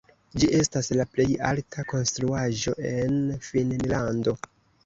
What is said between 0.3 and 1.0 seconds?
Ĝi estas